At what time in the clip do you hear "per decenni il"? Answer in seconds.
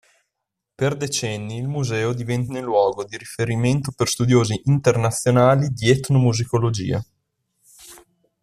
0.73-1.67